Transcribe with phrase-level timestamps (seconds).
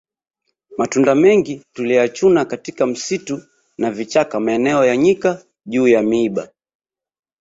[0.77, 3.41] Matunda mengi tuliyachuma katika msitu
[3.77, 6.49] na vichaka maeneo ya nyika juu ya miiba